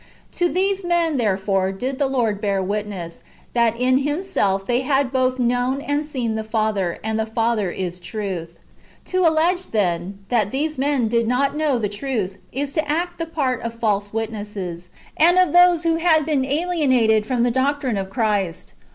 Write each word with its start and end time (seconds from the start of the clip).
^ 0.33 0.37
To 0.39 0.49
these 0.49 0.83
men, 0.83 1.17
therefore, 1.17 1.71
did 1.71 1.99
the 1.99 2.07
Lord 2.07 2.41
bear 2.41 2.59
witness, 2.63 3.21
that 3.53 3.79
in 3.79 3.99
Himself 3.99 4.65
they 4.65 4.81
had 4.81 5.11
both 5.11 5.37
known 5.37 5.79
and 5.79 6.03
seen 6.03 6.33
the 6.33 6.43
Father 6.43 6.97
(and 7.03 7.19
the 7.19 7.25
Father 7.27 7.69
is 7.69 7.99
truth). 7.99 8.57
To 9.05 9.19
allege, 9.27 9.67
then, 9.67 10.25
that 10.29 10.49
these 10.49 10.79
men 10.79 11.07
did 11.07 11.27
not 11.27 11.55
know 11.55 11.77
the 11.77 11.87
truth, 11.87 12.39
is 12.51 12.73
to 12.73 12.91
act 12.91 13.19
the 13.19 13.27
part 13.27 13.61
of 13.61 13.75
false 13.75 14.11
witnesses, 14.11 14.89
and 15.17 15.37
of 15.37 15.53
those 15.53 15.83
who 15.83 15.97
have 15.97 16.25
been 16.25 16.45
alienated 16.45 17.27
from 17.27 17.43
the 17.43 17.51
doctrine 17.51 17.95
of 17.97 18.09
Christ. 18.09 18.73